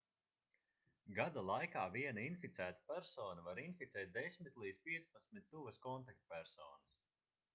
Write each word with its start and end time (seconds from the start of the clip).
gada 1.17 1.41
laikā 1.49 1.83
viena 1.95 2.23
inficēta 2.29 2.87
persona 2.93 3.45
var 3.49 3.61
inficēt 3.65 4.11
10 4.17 4.49
līdz 4.63 4.83
15 4.89 5.47
tuvas 5.55 5.79
kontaktpersonas 5.87 6.91